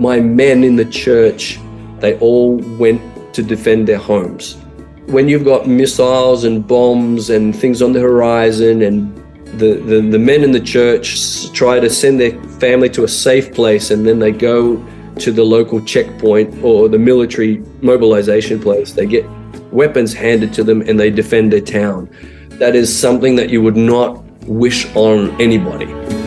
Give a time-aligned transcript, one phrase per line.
[0.00, 1.60] my men in the church,
[1.98, 3.02] they all went
[3.34, 4.54] to defend their homes.
[5.06, 9.14] When you've got missiles and bombs and things on the horizon, and
[9.58, 13.52] the, the, the men in the church try to send their family to a safe
[13.52, 14.82] place, and then they go
[15.18, 19.28] to the local checkpoint or the military mobilization place, they get
[19.70, 22.08] weapons handed to them and they defend their town.
[22.52, 26.19] That is something that you would not wish on anybody.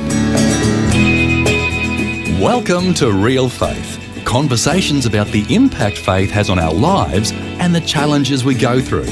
[2.43, 4.25] Welcome to Real Faith.
[4.25, 9.05] Conversations about the impact faith has on our lives and the challenges we go through,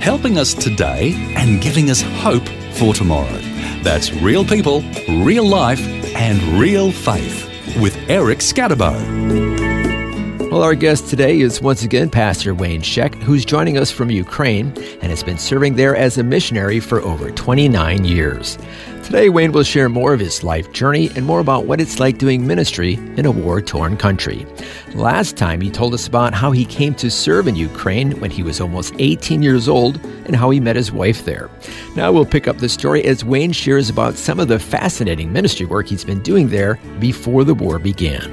[0.00, 3.38] helping us today and giving us hope for tomorrow.
[3.82, 5.80] That's real people, real life,
[6.14, 7.48] and real faith
[7.80, 10.50] with Eric Skattebo.
[10.50, 14.74] Well, our guest today is once again Pastor Wayne Zschech, who's joining us from Ukraine
[15.00, 18.58] and has been serving there as a missionary for over 29 years.
[19.04, 22.16] Today, Wayne will share more of his life journey and more about what it's like
[22.16, 24.46] doing ministry in a war torn country.
[24.94, 28.42] Last time, he told us about how he came to serve in Ukraine when he
[28.42, 31.50] was almost 18 years old and how he met his wife there.
[31.94, 35.66] Now, we'll pick up the story as Wayne shares about some of the fascinating ministry
[35.66, 38.24] work he's been doing there before the war began.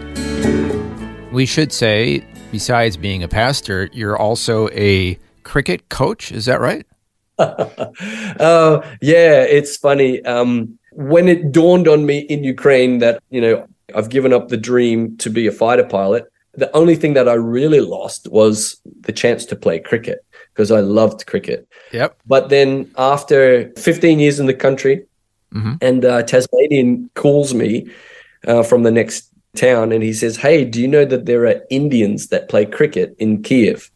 [1.34, 6.32] We should say, besides being a pastor, you're also a cricket coach.
[6.32, 6.86] Is that right?
[7.40, 10.24] oh, yeah, it's funny.
[10.26, 14.58] Um, when it dawned on me in Ukraine that, you know, I've given up the
[14.58, 19.14] dream to be a fighter pilot, the only thing that I really lost was the
[19.14, 21.68] chance to play cricket because I loved cricket.
[21.94, 22.18] Yep.
[22.26, 25.06] But then after 15 years in the country,
[25.54, 25.76] mm-hmm.
[25.82, 27.90] and uh, Tasmanian calls me
[28.46, 31.62] uh, from the next town and he says, Hey, do you know that there are
[31.70, 33.90] Indians that play cricket in Kiev?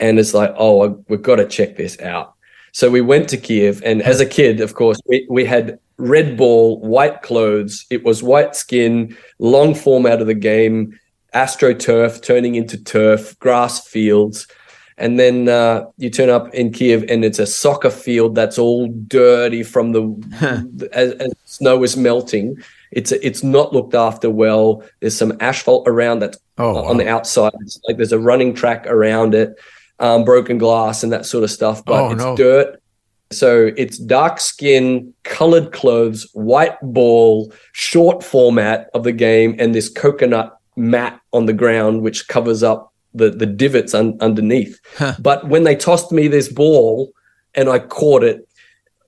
[0.00, 2.34] And it's like, Oh, we've got to check this out.
[2.78, 3.82] So we went to Kiev.
[3.84, 7.84] And as a kid, of course, we, we had red ball, white clothes.
[7.90, 10.96] It was white skin, long form out of the game,
[11.34, 14.46] astroturf turning into turf, grass fields.
[14.96, 18.86] And then uh, you turn up in Kiev and it's a soccer field that's all
[19.08, 24.82] dirty from the as, as snow is melting it's it's not looked after well.
[25.00, 26.84] There's some asphalt around that oh, wow.
[26.84, 27.52] on the outside.
[27.60, 29.58] It's like there's a running track around it,
[30.00, 31.84] um, broken glass and that sort of stuff.
[31.84, 32.36] But oh, it's no.
[32.36, 32.82] dirt.
[33.30, 39.88] So it's dark skin, colored clothes, white ball, short format of the game, and this
[39.88, 44.78] coconut mat on the ground which covers up the the divots un- underneath.
[44.96, 45.14] Huh.
[45.18, 47.12] But when they tossed me this ball
[47.54, 48.48] and I caught it,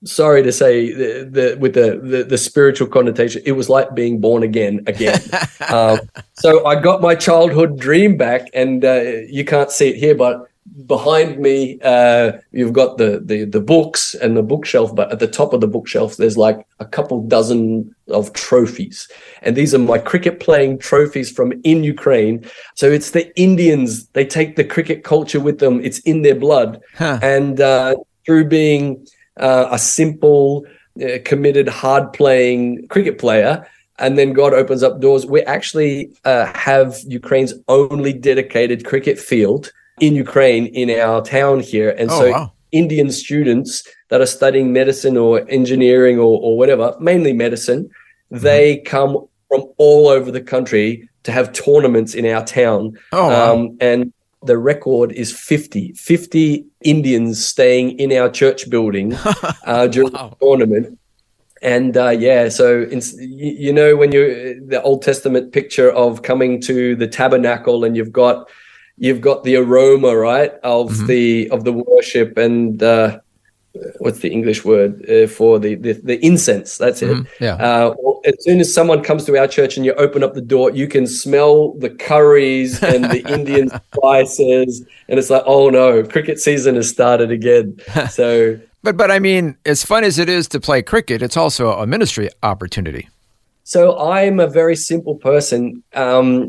[0.05, 4.19] sorry to say the, the with the, the, the spiritual connotation it was like being
[4.19, 5.21] born again again
[5.69, 5.99] um,
[6.33, 10.50] so i got my childhood dream back and uh, you can't see it here but
[10.87, 15.27] behind me uh, you've got the, the the books and the bookshelf but at the
[15.27, 19.09] top of the bookshelf there's like a couple dozen of trophies
[19.43, 22.45] and these are my cricket playing trophies from in ukraine
[22.75, 26.81] so it's the indians they take the cricket culture with them it's in their blood
[26.95, 27.19] huh.
[27.23, 27.95] and uh,
[28.25, 29.05] through being
[29.39, 30.65] uh, a simple,
[31.03, 33.67] uh, committed, hard playing cricket player.
[33.99, 35.27] And then God opens up doors.
[35.27, 41.91] We actually uh, have Ukraine's only dedicated cricket field in Ukraine in our town here.
[41.91, 42.53] And oh, so wow.
[42.73, 48.39] Indian students that are studying medicine or engineering or, or whatever, mainly medicine, mm-hmm.
[48.45, 52.99] they come from all over the country to have tournaments in our town.
[53.13, 53.55] Oh, wow.
[53.55, 54.13] um, and
[54.43, 59.13] the record is 50 50 indians staying in our church building
[59.65, 60.31] uh, during wow.
[60.31, 60.99] the tournament
[61.63, 62.87] and uh, yeah so
[63.19, 68.13] you, know when you the old testament picture of coming to the tabernacle and you've
[68.13, 68.49] got
[69.01, 71.07] you've got the aroma right of mm-hmm.
[71.07, 73.19] the of the worship and uh,
[73.99, 76.77] what's the English word uh, for the, the, the incense?
[76.77, 77.17] That's it.
[77.17, 77.45] Mm-hmm.
[77.45, 77.55] Yeah.
[77.55, 77.95] Uh,
[78.25, 80.87] as soon as someone comes to our church and you open up the door, you
[80.87, 86.77] can smell the curries and the Indian spices, and it's like, oh no, cricket season
[86.77, 87.81] has started again.
[88.11, 91.73] So, but but I mean, as fun as it is to play cricket, it's also
[91.73, 93.09] a ministry opportunity.
[93.71, 95.85] So I'm a very simple person.
[95.95, 96.49] Um,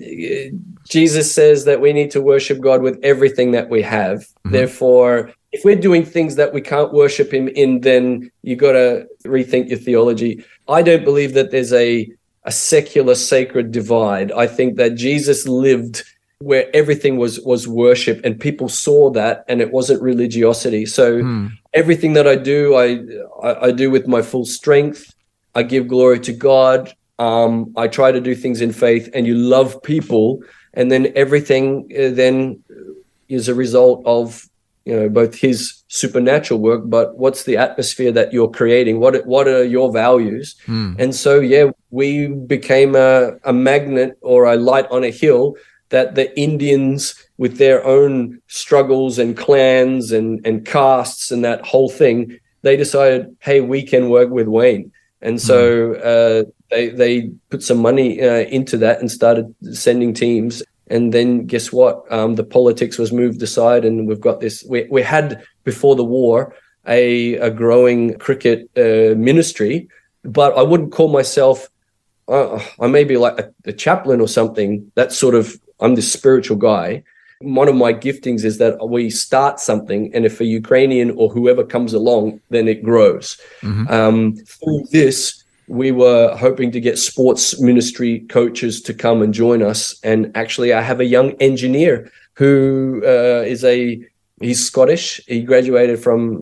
[0.89, 4.21] Jesus says that we need to worship God with everything that we have.
[4.21, 4.53] Mm-hmm.
[4.53, 9.05] Therefore, if we're doing things that we can't worship him in, then you got to
[9.23, 10.43] rethink your theology.
[10.67, 12.11] I don't believe that there's a
[12.45, 14.31] a secular sacred divide.
[14.31, 16.03] I think that Jesus lived
[16.39, 21.47] where everything was was worship and people saw that and it wasn't religiosity so hmm.
[21.75, 22.87] everything that i do I,
[23.47, 25.13] I, I do with my full strength
[25.53, 26.91] i give glory to god
[27.25, 27.51] um,
[27.83, 30.27] i try to do things in faith and you love people
[30.73, 31.65] and then everything
[32.01, 32.35] uh, then
[33.27, 34.47] is a result of
[34.85, 39.47] you know both his supernatural work but what's the atmosphere that you're creating what what
[39.47, 40.93] are your values hmm.
[40.97, 45.55] and so yeah we became a, a magnet or a light on a hill
[45.91, 51.89] that the Indians, with their own struggles and clans and, and castes and that whole
[51.89, 54.91] thing, they decided, hey, we can work with Wayne.
[55.21, 55.99] And so hmm.
[56.03, 60.63] uh, they, they put some money uh, into that and started sending teams.
[60.87, 62.11] And then guess what?
[62.11, 64.65] Um, the politics was moved aside, and we've got this.
[64.67, 66.53] We, we had before the war
[66.87, 69.87] a, a growing cricket uh, ministry,
[70.23, 71.69] but I wouldn't call myself
[72.27, 74.89] uh, I may be like a, a, chaplain or something.
[74.95, 77.03] That sort of I'm this spiritual guy.
[77.41, 81.63] One of my giftings is that we start something, and if a Ukrainian or whoever
[81.63, 83.37] comes along, then it grows.
[83.61, 83.91] Mm-hmm.
[83.91, 85.40] Um, through this,
[85.71, 89.97] we were hoping to get sports ministry coaches to come and join us.
[90.03, 94.05] And actually, I have a young engineer who uh, is a
[94.41, 95.21] he's Scottish.
[95.27, 96.41] He graduated from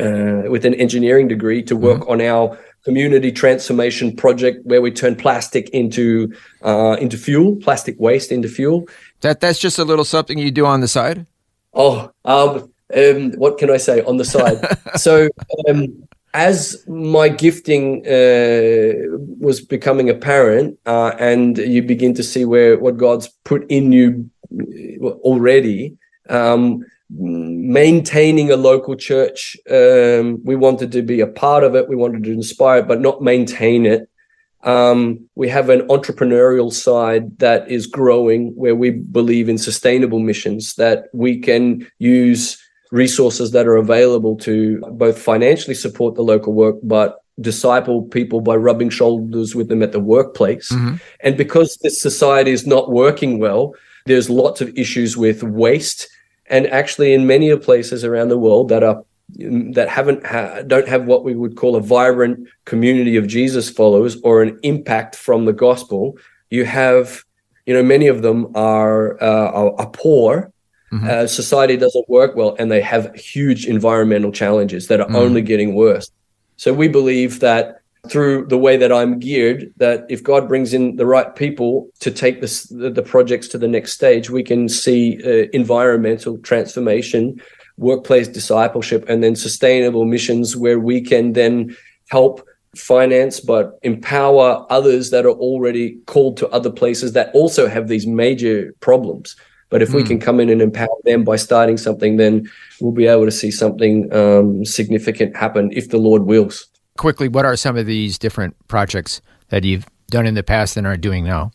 [0.00, 2.10] uh, with an engineering degree to work mm-hmm.
[2.10, 6.32] on our community transformation project where we turn plastic into
[6.62, 8.88] uh, into fuel, plastic waste into fuel.
[9.20, 11.26] That that's just a little something you do on the side.
[11.72, 14.58] Oh, um, um what can I say on the side?
[14.96, 15.28] so,
[15.68, 18.92] um, as my gifting uh,
[19.38, 24.30] was becoming apparent, uh, and you begin to see where what God's put in you
[25.22, 25.96] already.
[26.28, 29.56] Um, maintaining a local church.
[29.70, 31.88] Um, we wanted to be a part of it.
[31.88, 34.08] We wanted to inspire it, but not maintain it.
[34.62, 40.74] Um, we have an entrepreneurial side that is growing where we believe in sustainable missions
[40.74, 46.76] that we can use resources that are available to both financially support the local work,
[46.82, 50.70] but disciple people by rubbing shoulders with them at the workplace.
[50.72, 50.96] Mm-hmm.
[51.20, 53.74] And because this society is not working well,
[54.06, 56.08] there's lots of issues with waste
[56.48, 59.02] and actually in many of places around the world that are
[59.74, 64.16] that haven't ha- don't have what we would call a vibrant community of Jesus followers
[64.22, 66.16] or an impact from the gospel.
[66.50, 67.24] You have,
[67.66, 70.52] you know, many of them are uh, are, are, poor.
[70.92, 71.08] Mm-hmm.
[71.08, 75.16] Uh, society doesn't work well, and they have huge environmental challenges that are mm-hmm.
[75.16, 76.10] only getting worse.
[76.56, 80.96] So we believe that through the way that I'm geared that if God brings in
[80.96, 84.68] the right people to take this, the, the projects to the next stage, we can
[84.68, 87.40] see uh, environmental transformation,
[87.76, 91.76] workplace discipleship, and then sustainable missions where we can then
[92.08, 92.46] help
[92.76, 98.06] finance but empower others that are already called to other places that also have these
[98.06, 99.34] major problems.
[99.68, 99.94] But if mm.
[99.94, 100.08] we hmm.
[100.08, 102.48] can come in and empower them by starting something, then
[102.80, 107.44] we'll be able to see something um, significant happen if the Lord wills quickly, what
[107.44, 111.24] are some of these different projects that you've done in the past and are doing
[111.24, 111.52] now?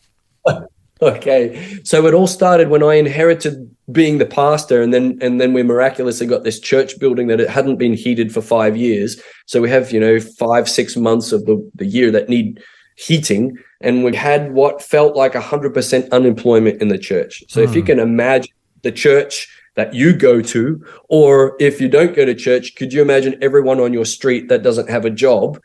[1.02, 5.52] okay, so it all started when I inherited being the pastor, and then and then
[5.52, 9.20] we miraculously got this church building that it hadn't been heated for five years.
[9.46, 12.62] So we have you know five six months of the the year that need
[12.96, 17.44] heating, and we had what felt like hundred percent unemployment in the church.
[17.48, 17.86] So if you hmm.
[17.86, 18.52] can imagine
[18.82, 23.00] the church that you go to, or if you don't go to church, could you
[23.00, 25.60] imagine everyone on your street that doesn't have a job?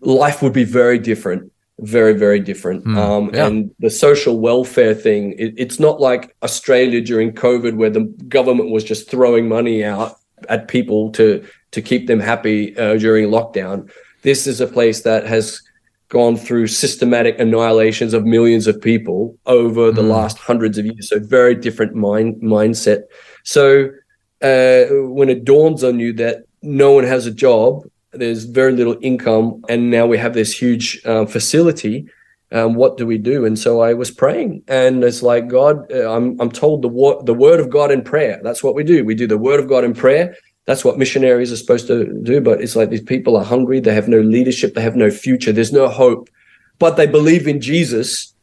[0.00, 2.84] Life would be very different, very, very different.
[2.84, 3.46] Mm, um, yeah.
[3.46, 8.70] And the social welfare thing, it, it's not like Australia during COVID where the government
[8.70, 13.90] was just throwing money out at people to to keep them happy uh, during lockdown.
[14.22, 15.60] This is a place that has
[16.08, 20.10] gone through systematic annihilations of millions of people over the mm.
[20.10, 21.08] last hundreds of years.
[21.08, 23.02] So very different mind mindset.
[23.42, 23.90] So
[24.42, 27.82] uh, when it dawns on you that no one has a job,
[28.12, 32.06] there's very little income, and now we have this huge uh, facility.
[32.52, 33.44] Um, what do we do?
[33.44, 35.90] And so I was praying, and it's like God.
[35.90, 38.40] Uh, I'm I'm told the word the word of God in prayer.
[38.42, 39.04] That's what we do.
[39.04, 40.36] We do the word of God in prayer.
[40.66, 42.40] That's what missionaries are supposed to do.
[42.40, 43.80] But it's like these people are hungry.
[43.80, 44.74] They have no leadership.
[44.74, 45.52] They have no future.
[45.52, 46.28] There's no hope.
[46.78, 48.34] But they believe in Jesus,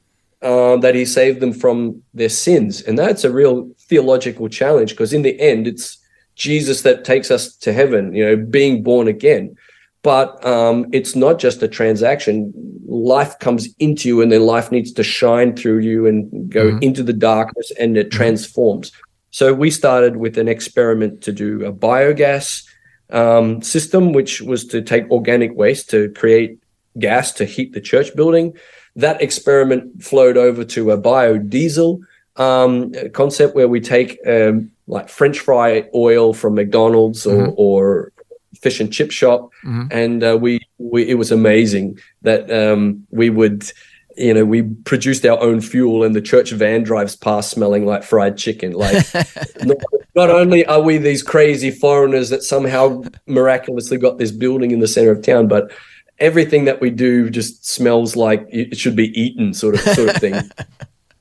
[0.42, 5.14] uh, that He saved them from their sins, and that's a real theological challenge because
[5.14, 5.98] in the end, it's
[6.36, 9.56] Jesus that takes us to heaven, you know, being born again.
[10.04, 12.52] But um, it's not just a transaction.
[12.88, 16.80] Life comes into you, and then life needs to shine through you and go mm-hmm.
[16.82, 18.18] into the darkness, and it mm-hmm.
[18.18, 18.92] transforms.
[19.32, 22.68] So we started with an experiment to do a biogas
[23.10, 26.60] um, system, which was to take organic waste to create
[27.00, 28.54] gas to heat the church building.
[28.96, 32.02] that experiment flowed over to a biodiesel
[32.36, 37.54] um, concept where we take um, like French fry oil from McDonald's or, mm-hmm.
[37.56, 38.12] or
[38.60, 39.88] fish and chip shop, mm-hmm.
[39.92, 43.72] and uh, we, we it was amazing that um, we would
[44.18, 48.04] you know we produced our own fuel and the church van drives past smelling like
[48.04, 48.74] fried chicken.
[48.74, 49.06] Like
[49.64, 49.78] not,
[50.16, 54.88] not, only are we these crazy foreigners that somehow miraculously got this building in the
[54.88, 55.72] center of town but
[56.20, 60.18] everything that we do just smells like it should be eaten sort of sort of
[60.18, 60.36] thing.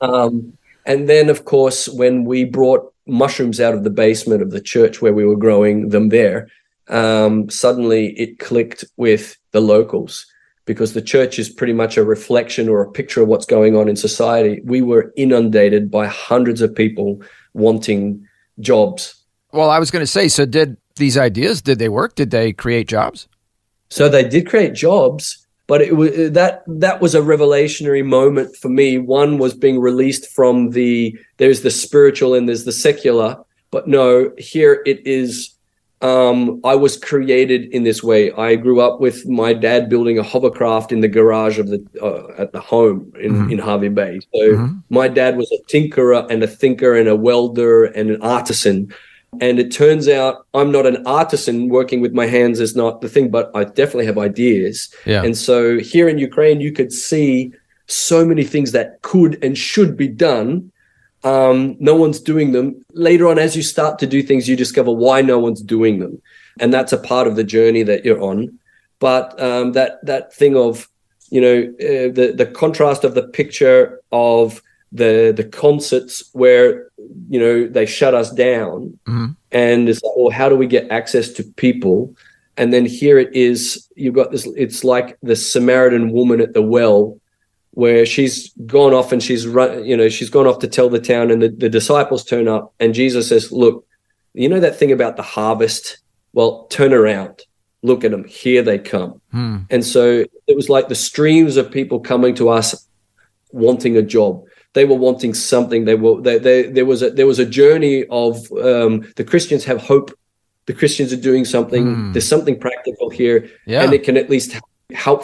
[0.02, 0.56] Um,
[0.86, 5.02] and then of course when we brought mushrooms out of the basement of the church
[5.02, 6.48] where we were growing them there
[6.88, 10.24] um, suddenly it clicked with the locals
[10.64, 13.88] because the church is pretty much a reflection or a picture of what's going on
[13.88, 14.60] in society.
[14.64, 17.22] We were inundated by hundreds of people
[17.54, 18.26] wanting
[18.60, 19.14] jobs.
[19.52, 22.14] Well, I was going to say, so did these ideas did they work?
[22.14, 23.26] Did they create jobs?
[23.88, 28.68] So they did create jobs, but it was that that was a revelationary moment for
[28.68, 28.98] me.
[28.98, 33.36] One was being released from the there's the spiritual and there's the secular,
[33.72, 35.50] but no, here it is
[36.02, 38.32] um, I was created in this way.
[38.32, 42.32] I grew up with my dad building a hovercraft in the garage of the uh,
[42.40, 43.52] at the home in, mm-hmm.
[43.52, 44.20] in Hervey Bay.
[44.34, 44.78] So mm-hmm.
[44.88, 48.94] my dad was a tinkerer and a thinker and a welder and an artisan.
[49.40, 51.68] And it turns out I'm not an artisan.
[51.68, 54.92] Working with my hands is not the thing, but I definitely have ideas.
[55.04, 55.22] Yeah.
[55.22, 57.52] And so here in Ukraine, you could see
[57.86, 60.69] so many things that could and should be done
[61.22, 62.84] um, no one's doing them.
[62.92, 66.20] Later on, as you start to do things, you discover why no one's doing them,
[66.58, 68.58] and that's a part of the journey that you're on.
[68.98, 70.88] But um, that that thing of
[71.30, 74.62] you know uh, the the contrast of the picture of
[74.92, 76.88] the the concerts where
[77.28, 79.32] you know they shut us down, mm-hmm.
[79.52, 82.14] and it's like, well, how do we get access to people?
[82.56, 83.88] And then here it is.
[83.94, 84.46] You've got this.
[84.56, 87.19] It's like the Samaritan woman at the well
[87.80, 91.00] where she's gone off and she's run, you know, she's gone off to tell the
[91.00, 93.86] town, and the, the disciples turn up, and Jesus says, "Look,
[94.34, 95.96] you know that thing about the harvest?
[96.34, 97.40] Well, turn around,
[97.80, 99.58] look at them, here they come." Hmm.
[99.70, 102.86] And so it was like the streams of people coming to us,
[103.50, 104.44] wanting a job.
[104.74, 105.86] They were wanting something.
[105.86, 109.64] They were they, they, there was a there was a journey of um, the Christians
[109.64, 110.12] have hope.
[110.66, 111.84] The Christians are doing something.
[111.94, 112.12] Hmm.
[112.12, 113.82] There's something practical here, yeah.
[113.82, 114.69] and it can at least help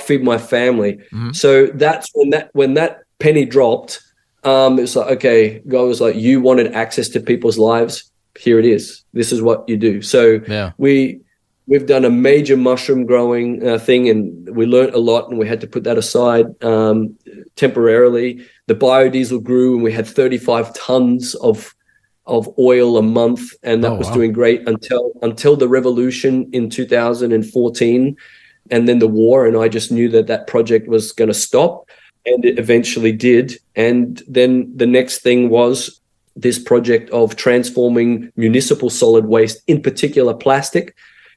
[0.00, 0.94] feed my family.
[0.94, 1.32] Mm-hmm.
[1.32, 4.02] So that's when that when that penny dropped.
[4.44, 8.10] Um, it's like okay, God was like, you wanted access to people's lives.
[8.38, 9.02] Here it is.
[9.12, 10.02] This is what you do.
[10.02, 10.72] So yeah.
[10.78, 11.20] we
[11.66, 15.48] we've done a major mushroom growing uh, thing, and we learned a lot, and we
[15.48, 17.16] had to put that aside um,
[17.56, 18.44] temporarily.
[18.66, 21.74] The biodiesel grew, and we had 35 tons of
[22.26, 24.14] of oil a month, and that oh, was wow.
[24.14, 28.16] doing great until until the revolution in 2014
[28.70, 31.88] and then the war and i just knew that that project was going to stop
[32.24, 36.00] and it eventually did and then the next thing was
[36.34, 40.94] this project of transforming municipal solid waste in particular plastic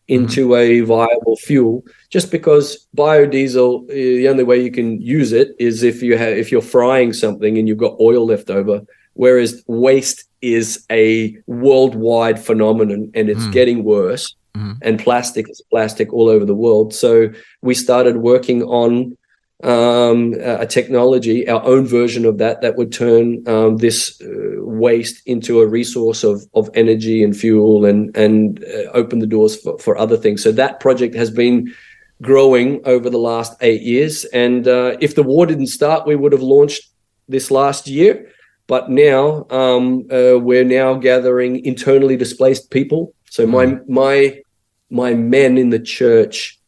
[0.07, 0.81] into mm-hmm.
[0.83, 5.83] a viable fuel just because biodiesel uh, the only way you can use it is
[5.83, 8.81] if you have if you're frying something and you've got oil left over
[9.13, 13.51] whereas waste is a worldwide phenomenon and it's mm.
[13.51, 14.73] getting worse mm-hmm.
[14.81, 16.93] and plastic is plastic all over the world.
[16.93, 17.29] So
[17.61, 19.17] we started working on
[19.63, 24.27] um, a technology, our own version of that, that would turn um, this uh,
[24.59, 29.61] waste into a resource of, of energy and fuel and, and uh, open the doors
[29.61, 30.41] for, for other things.
[30.41, 31.73] So that project has been
[32.21, 34.25] growing over the last eight years.
[34.25, 36.83] And uh, if the war didn't start, we would have launched
[37.27, 38.31] this last year.
[38.67, 43.13] But now um, uh, we're now gathering internally displaced people.
[43.29, 43.89] So my mm.
[43.89, 44.41] my
[44.89, 46.59] my men in the church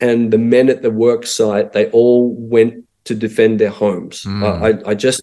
[0.00, 4.24] and the men at the work site, they all went to defend their homes.
[4.24, 4.84] Mm.
[4.86, 5.22] I, I just,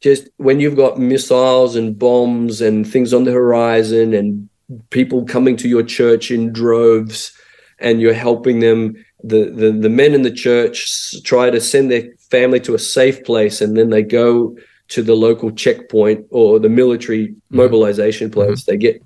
[0.00, 4.48] just when you've got missiles and bombs and things on the horizon and
[4.90, 7.32] people coming to your church in droves
[7.78, 12.04] and you're helping them, the, the, the men in the church try to send their
[12.30, 14.56] family to a safe place and then they go
[14.88, 17.36] to the local checkpoint or the military mm.
[17.50, 18.62] mobilization place.
[18.62, 18.70] Mm-hmm.
[18.70, 19.02] They get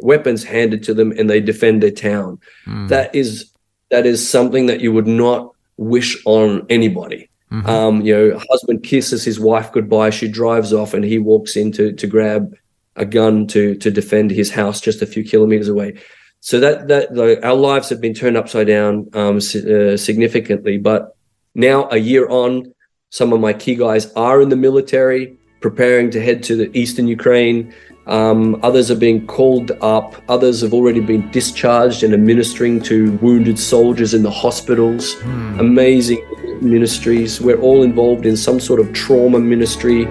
[0.00, 2.38] weapons handed to them and they defend their town.
[2.66, 2.88] Mm.
[2.88, 3.50] That is
[3.90, 7.28] that is something that you would not wish on anybody.
[7.50, 7.68] Mm-hmm.
[7.68, 10.10] Um, you know, husband kisses his wife goodbye.
[10.10, 12.56] She drives off, and he walks in to to grab
[12.96, 16.00] a gun to to defend his house just a few kilometers away.
[16.40, 20.78] So that that the, our lives have been turned upside down um, uh, significantly.
[20.78, 21.14] But
[21.54, 22.72] now, a year on,
[23.10, 27.06] some of my key guys are in the military, preparing to head to the eastern
[27.06, 27.74] Ukraine
[28.06, 30.16] Um, others are being called up.
[30.28, 35.14] Others have already been discharged and are ministering to wounded soldiers in the hospitals.
[35.20, 35.60] Hmm.
[35.60, 36.24] Amazing
[36.60, 37.40] ministries.
[37.40, 40.06] We're all involved in some sort of trauma ministry.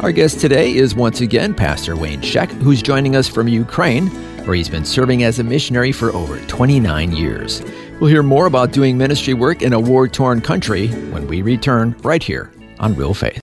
[0.00, 4.06] Our guest today is once again Pastor Wayne Zschech, who's joining us from Ukraine,
[4.46, 7.60] where he's been serving as a missionary for over 29 years.
[7.98, 11.96] We'll hear more about doing ministry work in a war torn country when we return
[12.04, 13.40] right here on Real Faith.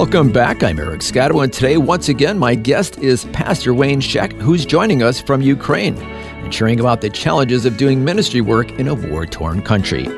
[0.00, 0.62] Welcome back.
[0.62, 5.02] I'm Eric Scatto, and today, once again, my guest is Pastor Wayne Zschech, who's joining
[5.02, 9.26] us from Ukraine and sharing about the challenges of doing ministry work in a war
[9.26, 10.08] torn country.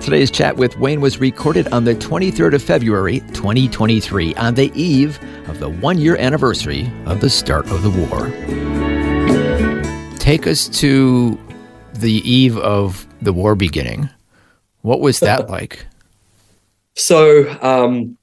[0.00, 5.18] Today's chat with Wayne was recorded on the 23rd of February, 2023, on the eve
[5.48, 8.30] of the one year anniversary of the start of the war.
[10.20, 11.36] Take us to
[11.94, 14.08] the eve of the war beginning.
[14.82, 15.84] What was that like?
[16.94, 18.18] So, um,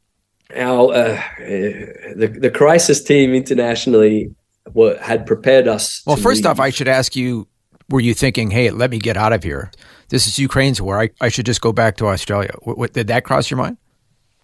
[0.55, 4.33] our uh, the the crisis team internationally
[4.73, 6.01] were, had prepared us.
[6.05, 6.51] Well, first leave.
[6.51, 7.47] off, I should ask you:
[7.89, 9.71] Were you thinking, "Hey, let me get out of here.
[10.09, 10.99] This is Ukraine's war.
[10.99, 13.77] I, I should just go back to Australia." What, what, did that cross your mind?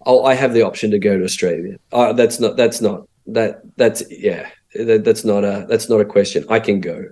[0.04, 1.76] Oh, I have the option to go to Australia.
[1.92, 2.56] Uh, that's not.
[2.56, 3.08] That's not.
[3.26, 3.62] That.
[3.76, 4.48] That's yeah.
[4.74, 5.66] That, that's not a.
[5.68, 6.44] That's not a question.
[6.48, 7.04] I can go,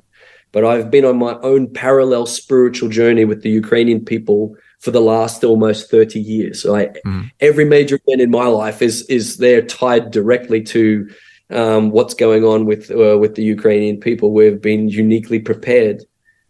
[0.53, 5.01] but I've been on my own parallel spiritual journey with the Ukrainian people for the
[5.01, 6.63] last almost 30 years.
[6.63, 7.31] So I, mm.
[7.41, 11.09] every major event in my life is is there tied directly to
[11.49, 14.33] um, what's going on with uh, with the Ukrainian people.
[14.33, 16.05] We've been uniquely prepared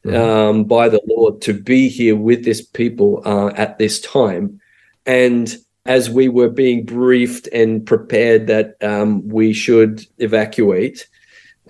[0.05, 0.17] mm.
[0.17, 4.61] um, by the Lord to be here with this people uh, at this time,
[5.07, 11.07] and as we were being briefed and prepared that um, we should evacuate.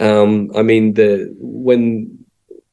[0.01, 2.24] Um, I mean, the when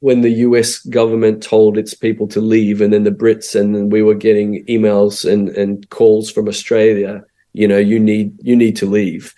[0.01, 3.89] when the US government told its people to leave, and then the Brits, and then
[3.89, 8.75] we were getting emails and, and calls from Australia, you know, you need you need
[8.77, 9.33] to leave.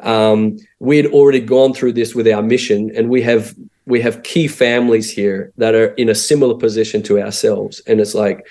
[0.00, 3.54] Um, we had already gone through this with our mission, and we have
[3.86, 8.14] we have key families here that are in a similar position to ourselves, and it's
[8.14, 8.46] like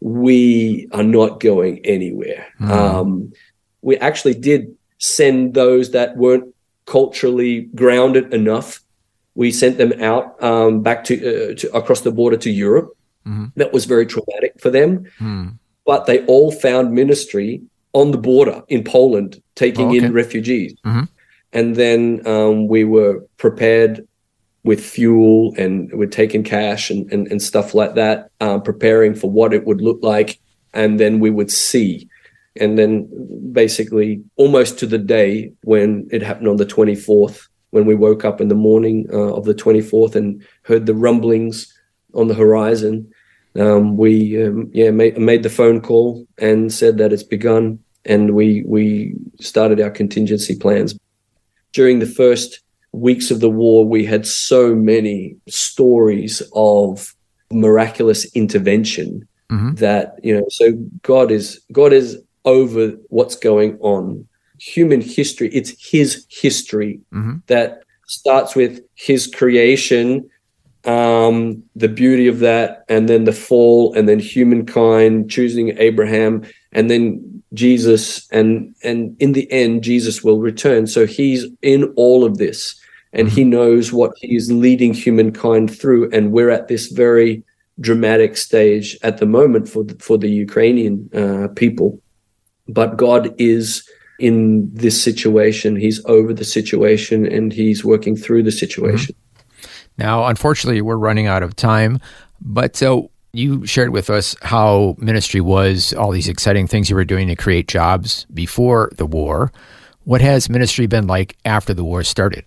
[0.00, 2.46] we are not going anywhere.
[2.60, 2.70] Mm.
[2.70, 3.32] Um,
[3.82, 6.54] we actually did send those that weren't
[6.86, 8.80] culturally grounded enough
[9.34, 12.96] we sent them out um, back to, uh, to, across the border to Europe.
[13.26, 13.46] Mm-hmm.
[13.56, 15.06] That was very traumatic for them.
[15.18, 15.58] Mm.
[15.86, 20.06] But they all found ministry on the border in Poland, taking oh, okay.
[20.06, 20.74] in refugees.
[20.84, 21.04] Mm-hmm.
[21.52, 24.06] And then um, we were prepared
[24.64, 29.30] with fuel and we're taking cash and, and, and stuff like that, uh, preparing for
[29.30, 30.40] what it would look like.
[30.72, 32.08] And then we would see.
[32.56, 33.08] And then
[33.52, 38.40] basically, almost to the day when it happened on the 24th, when we woke up
[38.40, 41.74] in the morning uh, of the 24th and heard the rumblings
[42.14, 43.12] on the horizon,
[43.58, 48.34] um, we um, yeah made, made the phone call and said that it's begun, and
[48.34, 50.96] we we started our contingency plans.
[51.72, 52.60] During the first
[52.92, 57.12] weeks of the war, we had so many stories of
[57.50, 59.74] miraculous intervention mm-hmm.
[59.74, 60.46] that you know.
[60.48, 64.28] So God is God is over what's going on
[64.64, 65.48] human history.
[65.52, 67.36] It's his history mm-hmm.
[67.46, 70.28] that starts with his creation,
[70.84, 76.90] um, the beauty of that, and then the fall, and then humankind choosing Abraham, and
[76.90, 80.86] then Jesus, and and in the end, Jesus will return.
[80.86, 82.74] So he's in all of this,
[83.12, 83.36] and mm-hmm.
[83.36, 87.42] he knows what he is leading humankind through, and we're at this very
[87.80, 92.00] dramatic stage at the moment for the, for the Ukrainian uh, people.
[92.68, 93.86] But God is
[94.18, 95.76] in this situation.
[95.76, 99.14] He's over the situation and he's working through the situation.
[99.14, 99.70] Mm-hmm.
[99.98, 102.00] Now, unfortunately, we're running out of time,
[102.40, 107.04] but so you shared with us how ministry was, all these exciting things you were
[107.04, 109.52] doing to create jobs before the war.
[110.04, 112.44] What has ministry been like after the war started?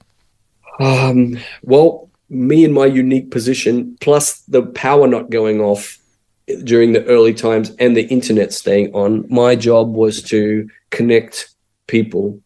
[0.79, 5.97] Um, well, me in my unique position, plus the power not going off
[6.63, 11.49] during the early times and the internet staying on, my job was to connect
[11.87, 12.39] people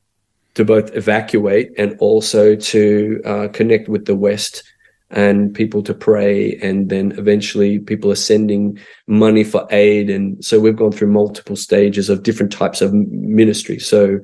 [0.54, 4.64] to both evacuate and also to uh, connect with the West
[5.10, 6.58] and people to pray.
[6.62, 8.78] And then eventually people are sending
[9.08, 10.10] money for aid.
[10.10, 13.80] And so we've gone through multiple stages of different types of ministry.
[13.80, 14.20] So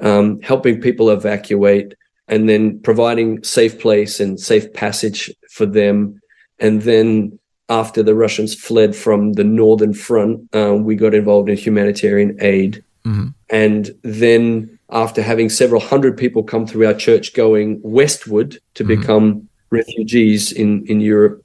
[0.00, 1.94] um, helping people evacuate
[2.28, 6.20] and then providing safe place and safe passage for them.
[6.58, 11.56] And then after the Russians fled from the northern front, uh, we got involved in
[11.56, 12.84] humanitarian aid.
[13.04, 13.28] Mm-hmm.
[13.50, 19.00] And then after having several hundred people come through our church going westward to mm-hmm.
[19.00, 21.44] become refugees in, in Europe,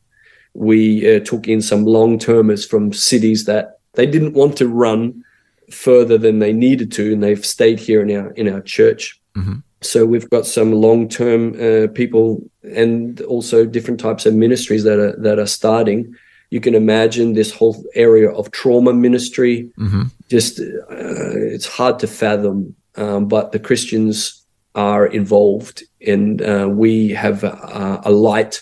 [0.53, 5.23] we uh, took in some long termers from cities that they didn't want to run
[5.71, 9.19] further than they needed to, and they've stayed here in our in our church.
[9.35, 9.55] Mm-hmm.
[9.81, 14.99] So we've got some long term uh, people and also different types of ministries that
[14.99, 16.15] are that are starting.
[16.55, 19.69] You can imagine this whole area of trauma ministry.
[19.77, 20.03] Mm-hmm.
[20.29, 27.09] Just uh, it's hard to fathom, um, but the Christians are involved, and uh, we
[27.09, 28.61] have a, a, light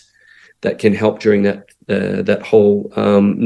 [0.62, 3.36] that can help during that uh, that whole um,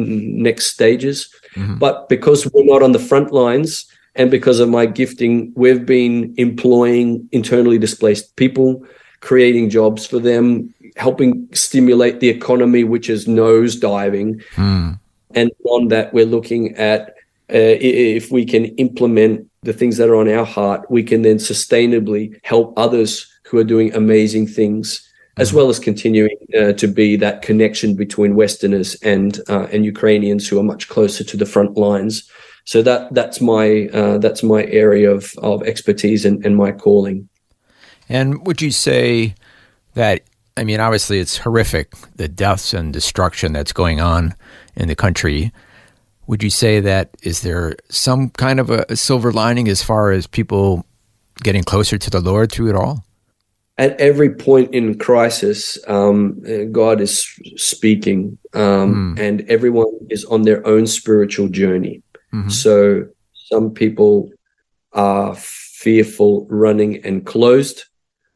[0.48, 1.28] next stages.
[1.54, 1.76] Mm-hmm.
[1.76, 3.84] But because we're not on the front lines,
[4.14, 8.82] and because of my gifting, we've been employing internally displaced people,
[9.20, 14.42] creating jobs for them, helping stimulate the economy, which is nosediving.
[14.54, 14.98] Mm.
[15.34, 17.11] And on that, we're looking at
[17.50, 21.37] uh, if we can implement the things that are on our heart, we can then
[21.37, 25.06] sustainably help others who are doing amazing things,
[25.38, 30.46] as well as continuing uh, to be that connection between Westerners and uh, and Ukrainians
[30.46, 32.28] who are much closer to the front lines.
[32.64, 37.28] So that that's my uh, that's my area of of expertise and, and my calling.
[38.08, 39.34] And would you say
[39.94, 40.22] that?
[40.58, 44.34] I mean, obviously, it's horrific the deaths and destruction that's going on
[44.74, 45.52] in the country.
[46.26, 50.26] Would you say that is there some kind of a, silver lining as far as
[50.26, 50.84] people
[51.42, 53.04] getting closer to the Lord through it all?
[53.78, 56.42] At every point in crisis, um,
[56.72, 57.24] God is
[57.56, 59.20] speaking, um, mm.
[59.20, 62.02] and everyone is on their own spiritual journey.
[62.34, 62.48] Mm-hmm.
[62.48, 64.30] So some people
[64.92, 67.84] are fearful running and closed,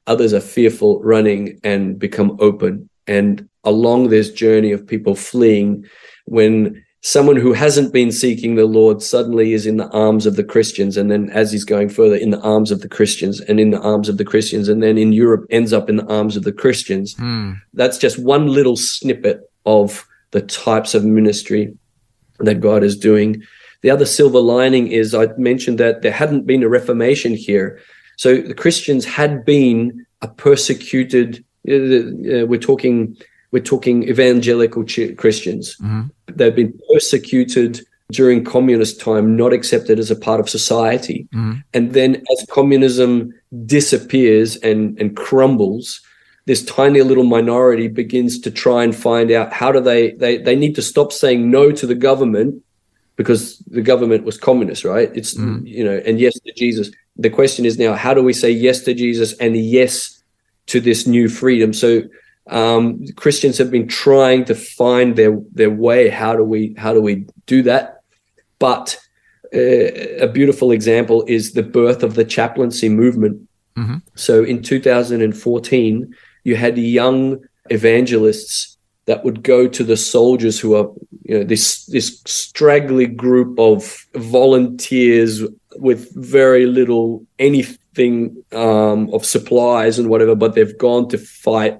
[0.07, 2.88] others are fearful running and become open.
[3.07, 5.85] And along this journey of people fleeing,
[6.27, 10.45] when someone who hasn't been seeking the Lord suddenly is in the arms of the
[10.45, 10.97] Christians.
[10.97, 13.81] And then as he's going further, in the arms of the Christians and in the
[13.81, 14.69] arms of the Christians.
[14.69, 17.15] And then in Europe ends up in the arms of the Christians.
[17.17, 17.61] Mm.
[17.75, 21.77] That's just one little snippet of the types of ministry
[22.38, 23.43] that God is doing.
[23.83, 27.81] The other silver lining is I mentioned that there hadn't been a reformation here.
[28.16, 33.16] So the Christians had been a persecuted, uh, uh, we're talking
[33.53, 34.83] we're talking evangelical
[35.16, 35.77] Christians.
[35.77, 36.03] Mm-hmm.
[36.35, 41.29] They've been persecuted during communist time, not accepted as a part of society.
[41.35, 41.61] Mm-hmm.
[41.75, 43.35] And then as communism
[43.66, 46.01] disappears and, and crumbles,
[46.46, 50.57] this tiny little minority begins to try and find out how do they, they they
[50.57, 52.62] need to stop saying no to the government
[53.16, 55.11] because the government was communist, right?
[55.14, 55.66] It's mm.
[55.66, 56.90] you know, and yes to Jesus.
[57.16, 60.22] The question is now, how do we say yes to Jesus and yes
[60.66, 61.72] to this new freedom?
[61.72, 62.03] So
[62.48, 66.09] um, Christians have been trying to find their their way.
[66.09, 68.03] How do we how do we do that?
[68.59, 68.98] But
[69.55, 73.48] uh, a beautiful example is the birth of the chaplaincy movement.
[73.77, 73.98] Mm-hmm.
[74.14, 78.71] So in 2014, you had young evangelists
[79.07, 80.88] that would go to the soldiers who are
[81.25, 85.43] you know this this straggly group of volunteers
[85.77, 91.79] with very little anything um, of supplies and whatever, but they've gone to fight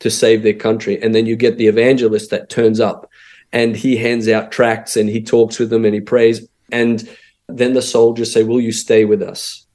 [0.00, 1.00] to save their country.
[1.00, 3.10] And then you get the evangelist that turns up
[3.52, 6.46] and he hands out tracts and he talks with them and he prays.
[6.72, 7.08] And
[7.48, 9.66] then the soldiers say, Will you stay with us?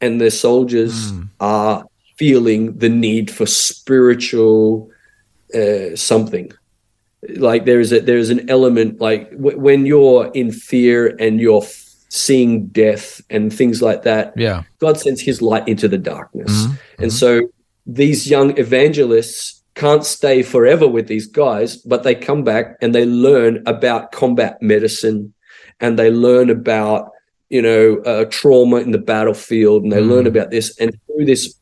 [0.00, 1.28] And the soldiers mm.
[1.40, 1.84] are
[2.16, 4.90] feeling the need for spiritual
[5.54, 6.52] uh, something
[7.36, 11.40] like there is a there is an element like w- when you're in fear and
[11.40, 15.98] you're f- seeing death and things like that yeah god sends his light into the
[15.98, 16.74] darkness mm-hmm.
[17.02, 17.40] and mm-hmm.
[17.40, 17.48] so
[17.86, 23.04] these young evangelists can't stay forever with these guys but they come back and they
[23.04, 25.32] learn about combat medicine
[25.80, 27.10] and they learn about
[27.48, 30.08] you know uh, trauma in the battlefield and they mm.
[30.08, 31.58] learn about this and through this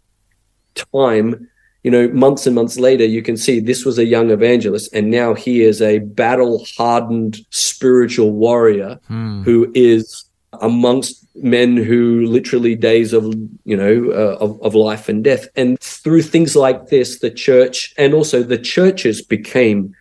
[0.74, 1.48] time
[1.83, 5.11] you know, months and months later, you can see this was a young evangelist, and
[5.11, 9.42] now he is a battle hardened spiritual warrior hmm.
[9.42, 10.25] who is
[10.61, 13.25] amongst men who literally days of
[13.64, 17.95] you know uh, of, of life and death and through things like this the church
[17.97, 19.95] and also the churches became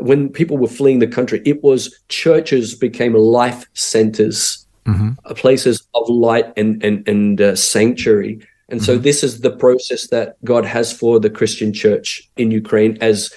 [0.00, 5.10] when people were fleeing the country, it was churches became life centers, mm-hmm.
[5.34, 8.40] places of light and and and uh, sanctuary.
[8.68, 9.02] And so, mm-hmm.
[9.02, 13.32] this is the process that God has for the Christian church in Ukraine as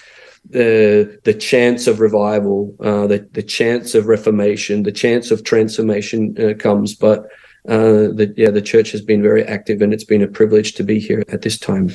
[0.49, 6.35] the the chance of revival, uh, the the chance of reformation, the chance of transformation
[6.37, 6.95] uh, comes.
[6.95, 7.25] But
[7.67, 10.83] uh, the yeah, the church has been very active, and it's been a privilege to
[10.83, 11.91] be here at this time.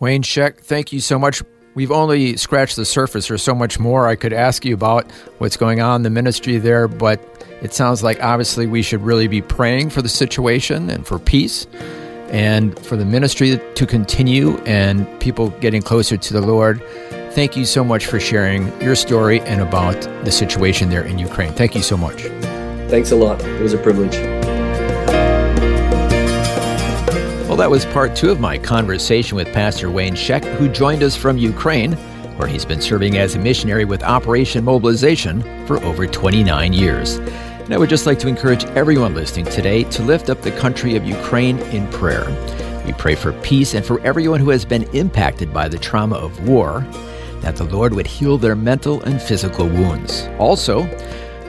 [0.00, 1.42] Wayne Zschech, thank you so much.
[1.74, 3.28] We've only scratched the surface.
[3.28, 6.58] There's so much more I could ask you about what's going on in the ministry
[6.58, 7.20] there, but
[7.62, 11.66] it sounds like obviously we should really be praying for the situation and for peace
[12.32, 16.82] and for the ministry to continue and people getting closer to the Lord.
[17.32, 21.52] Thank you so much for sharing your story and about the situation there in Ukraine.
[21.52, 22.22] Thank you so much.
[22.90, 23.42] Thanks a lot.
[23.42, 24.16] It was a privilege.
[27.48, 31.14] Well, that was part two of my conversation with Pastor Wayne Zschech, who joined us
[31.14, 31.92] from Ukraine,
[32.38, 37.18] where he's been serving as a missionary with Operation Mobilization for over 29 years.
[37.64, 40.96] And I would just like to encourage everyone listening today to lift up the country
[40.96, 42.26] of Ukraine in prayer.
[42.84, 46.48] We pray for peace and for everyone who has been impacted by the trauma of
[46.48, 46.84] war,
[47.40, 50.28] that the Lord would heal their mental and physical wounds.
[50.38, 50.82] Also,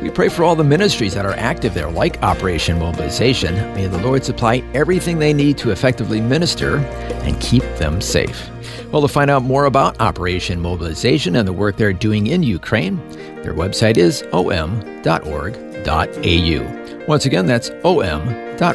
[0.01, 3.55] we pray for all the ministries that are active there, like Operation Mobilization.
[3.73, 8.49] May the Lord supply everything they need to effectively minister and keep them safe.
[8.93, 12.97] Well, to find out more about Operation Mobilization and the work they're doing in Ukraine,
[13.41, 15.73] their website is om.org
[17.07, 18.73] once again, that's om.org.au.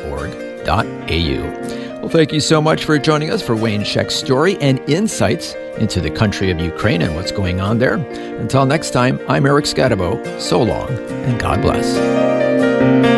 [2.01, 6.01] Well, thank you so much for joining us for Wayne Zschech's story and insights into
[6.01, 7.95] the country of Ukraine and what's going on there.
[7.95, 10.41] Until next time, I'm Eric Skattebo.
[10.41, 13.18] So long, and God bless.